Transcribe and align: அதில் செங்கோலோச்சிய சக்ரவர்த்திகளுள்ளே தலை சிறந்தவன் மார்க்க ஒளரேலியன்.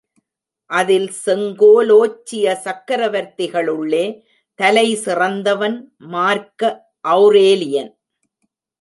அதில் 0.69 1.09
செங்கோலோச்சிய 1.25 2.55
சக்ரவர்த்திகளுள்ளே 2.65 4.03
தலை 4.59 4.87
சிறந்தவன் 5.05 5.77
மார்க்க 6.13 6.61
ஒளரேலியன். 7.15 7.91